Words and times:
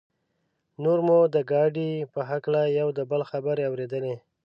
نور 0.83 0.99
مو 1.07 1.19
د 1.35 1.37
ګاډي 1.51 1.91
په 2.13 2.19
هکله 2.29 2.61
یو 2.79 2.87
د 2.97 2.99
بل 3.11 3.21
خبرې 3.31 3.63
اورېدلې. 3.69 4.15